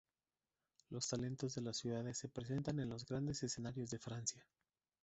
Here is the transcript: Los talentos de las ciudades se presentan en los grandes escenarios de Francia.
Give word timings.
Los 0.89 1.07
talentos 1.09 1.53
de 1.53 1.61
las 1.61 1.77
ciudades 1.77 2.17
se 2.17 2.27
presentan 2.27 2.79
en 2.79 2.89
los 2.89 3.05
grandes 3.05 3.43
escenarios 3.43 3.91
de 3.91 3.99
Francia. 3.99 4.43